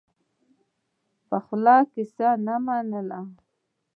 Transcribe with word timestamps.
پخلا 1.29 1.77
کیسه 1.93 2.29
نه 2.45 2.55
منله. 2.65 3.19